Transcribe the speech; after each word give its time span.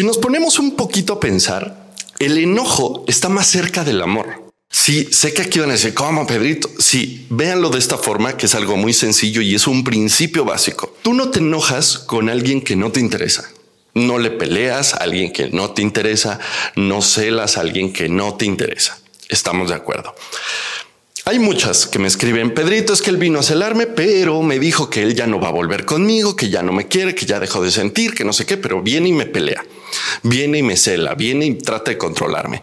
Si 0.00 0.06
nos 0.06 0.16
ponemos 0.16 0.58
un 0.58 0.76
poquito 0.76 1.12
a 1.12 1.20
pensar, 1.20 1.92
el 2.18 2.38
enojo 2.38 3.04
está 3.06 3.28
más 3.28 3.48
cerca 3.48 3.84
del 3.84 4.00
amor. 4.00 4.50
Sí, 4.70 5.06
sé 5.12 5.34
que 5.34 5.42
aquí 5.42 5.58
van 5.58 5.68
a 5.68 5.74
decir, 5.74 5.92
¿cómo, 5.92 6.26
Pedrito? 6.26 6.70
Sí, 6.78 7.26
véanlo 7.28 7.68
de 7.68 7.78
esta 7.78 7.98
forma, 7.98 8.34
que 8.38 8.46
es 8.46 8.54
algo 8.54 8.78
muy 8.78 8.94
sencillo 8.94 9.42
y 9.42 9.54
es 9.54 9.66
un 9.66 9.84
principio 9.84 10.46
básico. 10.46 10.96
Tú 11.02 11.12
no 11.12 11.28
te 11.28 11.40
enojas 11.40 11.98
con 11.98 12.30
alguien 12.30 12.62
que 12.62 12.76
no 12.76 12.90
te 12.90 13.00
interesa. 13.00 13.50
No 13.92 14.18
le 14.18 14.30
peleas 14.30 14.94
a 14.94 15.02
alguien 15.02 15.34
que 15.34 15.50
no 15.50 15.72
te 15.72 15.82
interesa, 15.82 16.40
no 16.76 17.02
celas 17.02 17.58
a 17.58 17.60
alguien 17.60 17.92
que 17.92 18.08
no 18.08 18.36
te 18.36 18.46
interesa. 18.46 18.98
Estamos 19.28 19.68
de 19.68 19.74
acuerdo. 19.74 20.14
Hay 21.26 21.38
muchas 21.38 21.86
que 21.86 21.98
me 21.98 22.08
escriben, 22.08 22.54
Pedrito, 22.54 22.92
es 22.92 23.02
que 23.02 23.10
él 23.10 23.16
vino 23.16 23.38
a 23.38 23.42
celarme, 23.42 23.86
pero 23.86 24.42
me 24.42 24.58
dijo 24.58 24.88
que 24.88 25.02
él 25.02 25.14
ya 25.14 25.26
no 25.26 25.38
va 25.38 25.48
a 25.48 25.52
volver 25.52 25.84
conmigo, 25.84 26.34
que 26.34 26.48
ya 26.48 26.62
no 26.62 26.72
me 26.72 26.88
quiere, 26.88 27.14
que 27.14 27.26
ya 27.26 27.38
dejó 27.38 27.62
de 27.62 27.70
sentir, 27.70 28.14
que 28.14 28.24
no 28.24 28.32
sé 28.32 28.46
qué, 28.46 28.56
pero 28.56 28.82
viene 28.82 29.08
y 29.08 29.12
me 29.12 29.26
pelea, 29.26 29.62
viene 30.22 30.58
y 30.58 30.62
me 30.62 30.76
cela, 30.76 31.14
viene 31.14 31.46
y 31.46 31.54
trata 31.54 31.90
de 31.90 31.98
controlarme. 31.98 32.62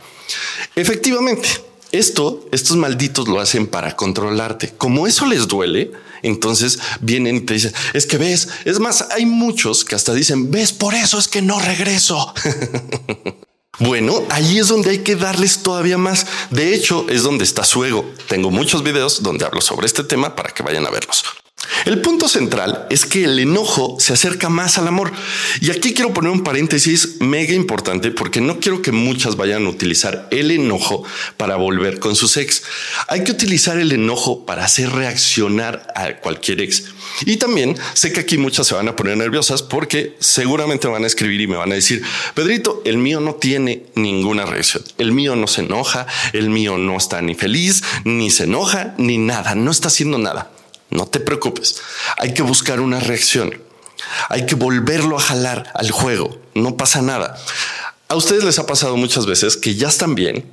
Efectivamente, 0.76 1.48
esto, 1.92 2.48
estos 2.52 2.78
malditos 2.78 3.28
lo 3.28 3.40
hacen 3.40 3.68
para 3.68 3.96
controlarte. 3.96 4.74
Como 4.78 5.08
eso 5.08 5.26
les 5.26 5.48
duele, 5.48 5.92
entonces 6.24 6.80
vienen 7.00 7.38
y 7.38 7.42
te 7.42 7.54
dicen, 7.54 7.74
es 7.94 8.06
que 8.06 8.18
ves, 8.18 8.50
es 8.66 8.80
más, 8.80 9.08
hay 9.12 9.26
muchos 9.26 9.86
que 9.86 9.96
hasta 9.96 10.14
dicen, 10.14 10.52
ves, 10.52 10.74
por 10.74 10.96
eso 10.96 11.20
es 11.20 11.28
que 11.28 11.42
no 11.42 11.60
regreso. 11.60 12.34
Bueno, 13.80 14.24
ahí 14.30 14.58
es 14.58 14.70
donde 14.70 14.90
hay 14.90 15.00
que 15.00 15.16
darles 15.16 15.62
todavía 15.62 15.98
más. 15.98 16.26
De 16.50 16.74
hecho, 16.74 17.06
es 17.10 17.24
donde 17.24 17.44
está 17.44 17.64
su 17.64 17.86
ego. 17.86 18.06
Tengo 18.28 18.50
muchos 18.50 18.84
videos 18.84 19.22
donde 19.22 19.46
hablo 19.46 19.62
sobre 19.62 19.86
este 19.86 20.04
tema 20.04 20.36
para 20.36 20.50
que 20.50 20.64
vayan 20.64 20.86
a 20.86 20.90
verlos. 20.90 21.24
El 21.88 22.02
punto 22.02 22.28
central 22.28 22.86
es 22.90 23.06
que 23.06 23.24
el 23.24 23.40
enojo 23.40 23.96
se 23.98 24.12
acerca 24.12 24.50
más 24.50 24.78
al 24.78 24.90
amor. 24.90 25.14
Y 25.62 25.72
aquí 25.72 25.94
quiero 25.94 26.14
poner 26.14 26.32
un 26.32 26.44
paréntesis 26.44 27.22
mega 27.22 27.54
importante 27.54 28.12
porque 28.12 28.42
no 28.42 28.60
quiero 28.60 28.82
que 28.82 28.92
muchas 28.92 29.38
vayan 29.38 29.66
a 29.66 29.70
utilizar 29.70 30.28
el 30.32 30.52
enojo 30.52 31.06
para 31.38 31.56
volver 31.56 32.00
con 32.00 32.18
sus 32.18 32.36
ex. 32.36 32.64
Hay 33.08 33.24
que 33.24 33.32
utilizar 33.32 33.80
el 33.80 33.94
enojo 33.94 34.46
para 34.46 34.66
hacer 34.66 34.90
reaccionar 34.90 35.88
a 35.96 36.18
cualquier 36.18 36.60
ex. 36.60 36.88
Y 37.26 37.38
también 37.38 37.78
sé 37.94 38.12
que 38.12 38.20
aquí 38.20 38.38
muchas 38.38 38.68
se 38.68 38.76
van 38.76 38.90
a 38.90 38.96
poner 38.98 39.16
nerviosas 39.16 39.64
porque 39.64 40.18
seguramente 40.20 40.90
van 40.90 41.06
a 41.06 41.08
escribir 41.08 41.40
y 41.40 41.48
me 41.48 41.56
van 41.56 41.72
a 41.72 41.76
decir, 41.76 42.04
Pedrito, 42.34 42.82
el 42.84 42.98
mío 42.98 43.22
no 43.22 43.36
tiene 43.36 43.86
ninguna 43.96 44.46
reacción. 44.46 44.84
El 44.98 45.14
mío 45.14 45.38
no 45.38 45.48
se 45.48 45.62
enoja, 45.62 46.06
el 46.34 46.50
mío 46.50 46.78
no 46.78 46.98
está 46.98 47.22
ni 47.22 47.34
feliz, 47.34 47.82
ni 48.04 48.30
se 48.30 48.44
enoja, 48.44 48.94
ni 48.98 49.18
nada, 49.18 49.56
no 49.56 49.72
está 49.72 49.88
haciendo 49.88 50.18
nada. 50.18 50.52
No 50.90 51.08
te 51.08 51.20
preocupes. 51.20 51.82
Hay 52.18 52.34
que 52.34 52.42
buscar 52.42 52.80
una 52.80 53.00
reacción. 53.00 53.62
Hay 54.30 54.46
que 54.46 54.56
volverlo 54.56 55.18
a 55.18 55.22
jalar 55.22 55.72
al 55.74 55.92
juego. 55.92 56.40
No 56.54 56.78
pasa 56.78 57.02
nada. 57.02 57.38
A 58.10 58.16
ustedes 58.16 58.44
les 58.44 58.60
ha 58.60 58.66
pasado 58.66 58.96
muchas 58.96 59.26
veces 59.26 59.58
que 59.58 59.76
ya 59.76 59.90
están 59.90 60.16
bien, 60.16 60.50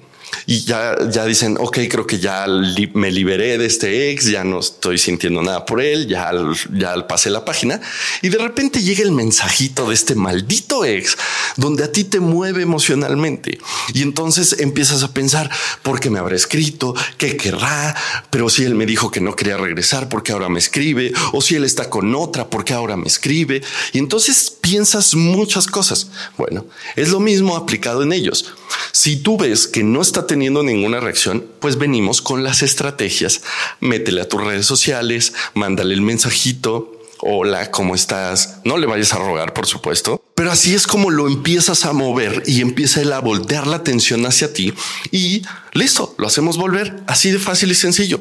y 0.47 0.65
ya, 0.65 0.97
ya 1.11 1.25
dicen, 1.25 1.57
ok, 1.59 1.79
creo 1.89 2.07
que 2.07 2.19
ya 2.19 2.47
me 2.95 3.11
liberé 3.11 3.59
de 3.59 3.67
este 3.67 4.11
ex, 4.11 4.27
ya 4.27 4.45
no 4.45 4.61
estoy 4.61 4.99
sintiendo 4.99 5.43
nada 5.43 5.65
por 5.65 5.81
él, 5.81 6.07
ya, 6.07 6.31
ya 6.73 7.07
pasé 7.07 7.31
la 7.31 7.45
página. 7.45 7.81
Y 8.23 8.29
de 8.29 8.39
repente 8.39 8.83
llega 8.83 9.03
el 9.03 9.13
mensajito 9.13 9.89
de 9.89 9.95
este 9.95 10.15
maldito 10.15 10.85
ex 10.85 11.17
donde 11.57 11.85
a 11.85 11.93
ti 11.93 12.05
te 12.05 12.21
mueve 12.21 12.63
emocionalmente. 12.63 13.59
Y 13.93 14.03
entonces 14.03 14.57
empiezas 14.61 15.03
a 15.03 15.13
pensar 15.13 15.51
por 15.83 16.01
qué 16.01 16.11
me 16.11 16.19
habrá 16.19 16.37
escrito, 16.37 16.95
qué 17.17 17.37
querrá, 17.37 17.95
pero 18.31 18.49
si 18.49 18.65
él 18.65 18.75
me 18.75 18.87
dijo 18.87 19.11
que 19.11 19.21
no 19.21 19.37
quería 19.37 19.57
regresar, 19.57 20.09
porque 20.09 20.33
ahora 20.33 20.49
me 20.49 20.59
escribe, 20.59 21.13
o 21.33 21.41
si 21.41 21.55
él 21.55 21.65
está 21.65 21.89
con 21.89 22.15
otra, 22.15 22.49
porque 22.49 22.75
ahora 22.75 22.97
me 22.97 23.07
escribe 23.07 23.63
y 23.93 23.99
entonces 23.99 24.53
piensas 24.61 25.15
muchas 25.15 25.67
cosas. 25.67 26.09
Bueno, 26.37 26.67
es 26.97 27.11
lo 27.11 27.21
mismo 27.21 27.57
aplicado 27.57 28.03
en 28.03 28.13
ellos. 28.13 28.55
Si 28.93 29.17
tú 29.17 29.37
ves 29.37 29.67
que 29.67 29.83
no 29.83 30.01
está 30.01 30.27
teniendo 30.27 30.63
ninguna 30.63 31.01
reacción, 31.01 31.45
pues 31.61 31.79
venimos 31.79 32.23
con 32.23 32.45
las 32.45 32.63
estrategias. 32.63 33.43
Métele 33.81 34.21
a 34.21 34.29
tus 34.29 34.43
redes 34.43 34.67
sociales, 34.67 35.35
mándale 35.55 35.95
el 35.95 36.03
mensajito. 36.03 36.93
Hola, 37.19 37.71
¿cómo 37.71 37.95
estás? 37.95 38.61
No 38.65 38.77
le 38.77 38.87
vayas 38.87 39.15
a 39.15 39.19
rogar, 39.19 39.55
por 39.55 39.67
supuesto, 39.67 40.23
pero 40.35 40.51
así 40.51 40.75
es 40.75 40.87
como 40.87 41.11
lo 41.11 41.27
empiezas 41.27 41.87
a 41.87 41.93
mover 41.93 42.43
y 42.47 42.61
empieza 42.61 43.01
él 43.01 43.13
a 43.13 43.21
voltear 43.21 43.67
la 43.67 43.77
atención 43.77 44.27
hacia 44.27 44.53
ti 44.53 44.75
y 45.11 45.43
listo, 45.73 46.15
lo 46.19 46.27
hacemos 46.27 46.59
volver 46.59 47.03
así 47.07 47.31
de 47.31 47.39
fácil 47.39 47.71
y 47.71 47.75
sencillo. 47.75 48.21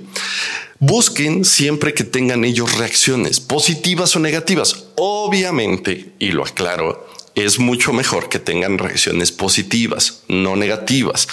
Busquen 0.80 1.44
siempre 1.44 1.94
que 1.94 2.03
tengan 2.03 2.46
ellos 2.46 2.78
reacciones 2.78 3.40
positivas 3.40 4.16
o 4.16 4.20
negativas. 4.20 4.85
Obviamente, 4.96 6.14
y 6.20 6.31
lo 6.31 6.46
aclaro, 6.46 7.08
es 7.36 7.58
mucho 7.58 7.94
mejor 7.94 8.30
que 8.30 8.40
tengan 8.40 8.78
reacciones 8.78 9.32
positivas, 9.32 10.20
no 10.28 10.56
negativas. 10.56 11.28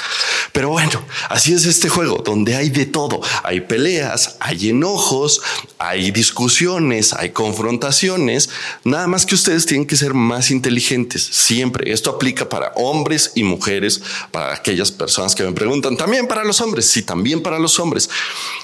Pero 0.53 0.71
bueno, 0.71 1.05
así 1.28 1.53
es 1.53 1.66
este 1.66 1.88
juego, 1.88 2.22
donde 2.25 2.56
hay 2.56 2.71
de 2.71 2.87
todo. 2.87 3.21
Hay 3.43 3.61
peleas, 3.62 4.37
hay 4.41 4.71
enojos, 4.71 5.43
hay 5.78 6.11
discusiones, 6.11 7.12
hay 7.12 7.31
confrontaciones. 7.31 8.49
Nada 8.84 9.06
más 9.06 9.27
que 9.27 9.34
ustedes 9.34 9.66
tienen 9.66 9.87
que 9.87 9.97
ser 9.97 10.15
más 10.15 10.50
inteligentes. 10.50 11.22
Siempre. 11.22 11.93
Esto 11.93 12.11
aplica 12.11 12.49
para 12.49 12.72
hombres 12.77 13.32
y 13.34 13.43
mujeres, 13.43 14.00
para 14.31 14.55
aquellas 14.55 14.91
personas 14.91 15.34
que 15.34 15.43
me 15.43 15.53
preguntan, 15.53 15.97
también 15.97 16.27
para 16.27 16.44
los 16.44 16.61
hombres. 16.61 16.87
Sí, 16.87 17.03
también 17.03 17.43
para 17.43 17.59
los 17.59 17.78
hombres. 17.78 18.09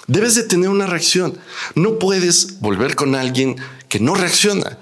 Debes 0.07 0.35
de 0.35 0.45
tener 0.45 0.71
una 0.71 0.87
reacción. 0.87 1.39
No 1.75 1.99
puedes 1.99 2.61
volver 2.61 2.97
con 2.97 3.15
alguien 3.15 3.57
que 3.89 4.01
no 4.01 4.15
reacciona. 4.15 4.79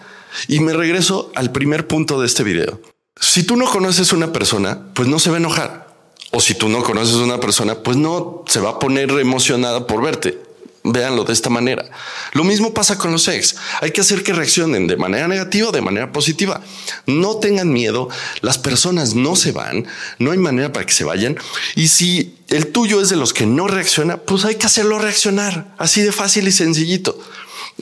Y 0.49 0.61
me 0.61 0.73
regreso 0.73 1.31
al 1.35 1.53
primer 1.53 1.87
punto 1.87 2.21
de 2.21 2.27
este 2.27 2.45
video. 2.45 2.81
Si 3.21 3.45
tú 3.45 3.57
no 3.57 3.67
conoces 3.67 4.13
una 4.13 4.33
persona, 4.33 4.89
pues 4.95 5.09
no 5.09 5.19
se 5.19 5.31
va 5.31 5.37
a 5.37 5.41
enojar. 5.41 5.85
O 6.33 6.41
si 6.41 6.55
tú 6.55 6.69
no 6.69 6.83
conoces 6.83 7.15
una 7.15 7.39
persona, 7.39 7.77
pues 7.77 7.97
no 7.97 8.43
se 8.49 8.61
va 8.61 8.71
a 8.71 8.79
poner 8.79 9.11
emocionada 9.11 9.87
por 9.87 10.03
verte. 10.03 10.43
Véanlo 10.87 11.25
de 11.25 11.33
esta 11.33 11.49
manera. 11.49 11.89
Lo 12.33 12.45
mismo 12.45 12.75
pasa 12.75 12.99
con 12.99 13.11
los 13.11 13.27
ex. 13.29 13.57
Hay 13.81 13.93
que 13.93 14.03
hacer 14.03 14.23
que 14.23 14.35
reaccionen 14.35 14.87
de 14.87 14.97
manera 14.97 15.27
negativa 15.29 15.71
o 15.71 15.73
de 15.73 15.81
manera 15.81 16.13
positiva. 16.13 16.61
No 17.07 17.37
tengan 17.37 17.73
miedo. 17.73 18.11
Las 18.43 18.59
personas 18.59 19.15
no 19.15 19.35
se 19.35 19.53
van. 19.53 19.87
No 20.19 20.33
hay 20.33 20.39
manera 20.39 20.75
para 20.75 20.85
que 20.85 20.93
se 20.93 21.05
vayan. 21.05 21.39
Y 21.75 21.89
si 21.89 22.37
el 22.49 22.67
tuyo 22.67 23.01
es 23.01 23.09
de 23.09 23.17
los 23.17 23.33
que 23.33 23.47
no 23.47 23.67
reacciona, 23.67 24.19
pues 24.19 24.45
hay 24.45 24.57
que 24.57 24.67
hacerlo 24.67 24.99
reaccionar. 24.99 25.75
Así 25.79 26.03
de 26.03 26.13
fácil 26.13 26.47
y 26.49 26.53
sencillito. 26.53 27.19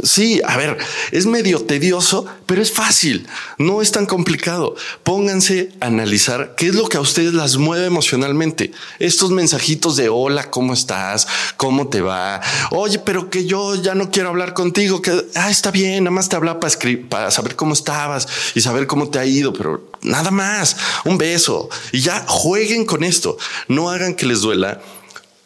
Sí, 0.00 0.40
a 0.46 0.56
ver, 0.56 0.78
es 1.10 1.26
medio 1.26 1.60
tedioso, 1.60 2.24
pero 2.46 2.62
es 2.62 2.72
fácil, 2.72 3.26
no 3.58 3.82
es 3.82 3.92
tan 3.92 4.06
complicado. 4.06 4.74
Pónganse 5.02 5.70
a 5.80 5.86
analizar 5.86 6.54
qué 6.56 6.68
es 6.68 6.74
lo 6.74 6.88
que 6.88 6.96
a 6.96 7.00
ustedes 7.00 7.34
las 7.34 7.58
mueve 7.58 7.86
emocionalmente. 7.86 8.72
Estos 8.98 9.30
mensajitos 9.30 9.96
de 9.96 10.08
hola, 10.08 10.50
¿cómo 10.50 10.72
estás? 10.72 11.28
¿Cómo 11.58 11.88
te 11.88 12.00
va? 12.00 12.40
Oye, 12.70 13.00
pero 13.00 13.28
que 13.28 13.44
yo 13.44 13.74
ya 13.74 13.94
no 13.94 14.10
quiero 14.10 14.30
hablar 14.30 14.54
contigo, 14.54 15.02
que 15.02 15.26
ah, 15.34 15.50
está 15.50 15.70
bien, 15.70 16.04
nada 16.04 16.14
más 16.14 16.30
te 16.30 16.36
habla 16.36 16.58
para, 16.58 16.74
para 17.10 17.30
saber 17.30 17.54
cómo 17.54 17.74
estabas 17.74 18.26
y 18.54 18.62
saber 18.62 18.86
cómo 18.86 19.10
te 19.10 19.18
ha 19.18 19.26
ido, 19.26 19.52
pero 19.52 19.90
nada 20.00 20.30
más, 20.30 20.74
un 21.04 21.18
beso 21.18 21.68
y 21.92 22.00
ya 22.00 22.24
jueguen 22.26 22.86
con 22.86 23.04
esto. 23.04 23.36
No 23.68 23.90
hagan 23.90 24.14
que 24.14 24.24
les 24.24 24.40
duela 24.40 24.80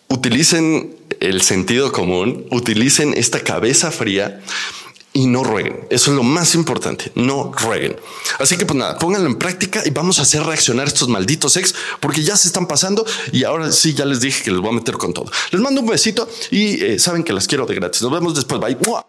utilicen 0.09 0.97
el 1.21 1.43
sentido 1.43 1.93
común, 1.93 2.47
utilicen 2.51 3.15
esta 3.15 3.41
cabeza 3.41 3.91
fría 3.91 4.43
y 5.17 5.27
no 5.27 5.43
rueguen. 5.43 5.87
Eso 5.89 6.11
es 6.11 6.17
lo 6.17 6.23
más 6.23 6.55
importante. 6.55 7.11
No 7.15 7.51
rueguen. 7.53 7.97
Así 8.39 8.59
que 8.59 8.67
pues 8.67 8.79
nada, 8.79 8.99
pónganlo 8.99 9.27
en 9.27 9.37
práctica 9.37 9.83
y 9.87 9.91
vamos 9.91 10.19
a 10.19 10.23
hacer 10.23 10.43
reaccionar 10.43 10.87
estos 10.89 11.09
malditos 11.09 11.57
ex 11.57 11.75
porque 12.01 12.23
ya 12.23 12.37
se 12.37 12.49
están 12.49 12.67
pasando 12.67 13.07
y 13.33 13.45
ahora 13.45 13.73
sí 13.73 13.95
ya 13.95 14.05
les 14.05 14.21
dije 14.21 14.45
que 14.45 14.51
les 14.51 14.61
voy 14.61 14.71
a 14.71 14.75
meter 14.75 14.97
con 14.99 15.15
todo. 15.15 15.31
Les 15.53 15.61
mando 15.61 15.81
un 15.81 15.87
besito 15.87 16.29
y 16.51 16.85
eh, 16.85 16.99
saben 16.99 17.25
que 17.25 17.33
las 17.33 17.47
quiero 17.47 17.65
de 17.65 17.75
gratis. 17.75 18.03
Nos 18.03 18.13
vemos 18.13 18.35
después. 18.35 18.61
Bye. 18.61 18.77